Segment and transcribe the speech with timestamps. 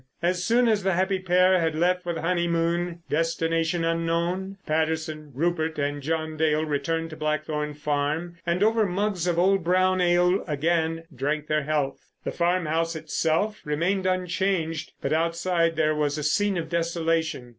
[0.23, 6.35] As soon as the happy pair had left for the honeymoon—destination unknown—Patterson, Rupert, and John
[6.37, 11.65] Dale returned to Blackthorn Farm, and over mugs of old brown ale again drank their
[11.65, 12.01] health.
[12.23, 17.49] The farmhouse itself remained unchanged, but outside there was a scene of desolation.